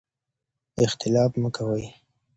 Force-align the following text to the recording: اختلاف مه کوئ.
اختلاف 0.85 1.31
مه 1.41 1.49
کوئ. 1.55 1.83